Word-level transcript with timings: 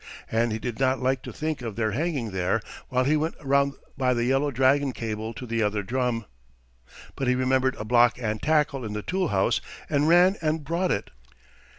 And 0.31 0.51
he 0.51 0.57
did 0.57 0.79
not 0.79 0.99
like 0.99 1.21
to 1.21 1.31
think 1.31 1.61
of 1.61 1.75
their 1.75 1.91
hanging 1.91 2.31
there 2.31 2.59
while 2.89 3.03
he 3.03 3.15
went 3.15 3.35
round 3.39 3.73
by 3.99 4.15
the 4.15 4.25
Yellow 4.25 4.49
Dragon 4.49 4.93
cable 4.93 5.31
to 5.35 5.45
the 5.45 5.61
other 5.61 5.83
drum. 5.83 6.25
But 7.15 7.27
he 7.27 7.35
remembered 7.35 7.75
a 7.75 7.85
block 7.85 8.17
and 8.19 8.41
tackle 8.41 8.83
in 8.83 8.93
the 8.93 9.03
tool 9.03 9.27
house, 9.27 9.61
and 9.91 10.07
ran 10.07 10.37
and 10.41 10.63
brought 10.63 10.89
it. 10.89 11.11